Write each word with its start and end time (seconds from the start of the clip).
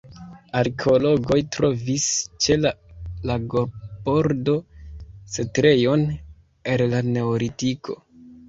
Arkeologoj 0.59 1.35
trovis 1.55 2.07
ĉe 2.45 2.57
la 2.63 2.71
lagobordo 3.31 4.57
setlejon 5.37 6.07
el 6.75 6.87
la 6.97 7.05
neolitiko. 7.15 8.01